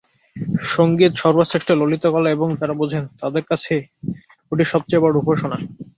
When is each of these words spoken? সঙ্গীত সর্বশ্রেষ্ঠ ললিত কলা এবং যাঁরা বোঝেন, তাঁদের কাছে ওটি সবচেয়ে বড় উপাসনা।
সঙ্গীত 0.69 1.13
সর্বশ্রেষ্ঠ 1.15 1.69
ললিত 1.73 2.03
কলা 2.13 2.29
এবং 2.31 2.47
যাঁরা 2.59 2.75
বোঝেন, 2.81 3.03
তাঁদের 3.19 3.43
কাছে 3.49 3.73
ওটি 4.51 4.65
সবচেয়ে 4.73 5.03
বড় 5.03 5.15
উপাসনা। 5.17 5.57